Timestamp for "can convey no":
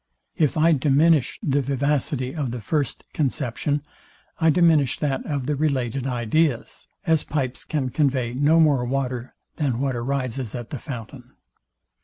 7.63-8.59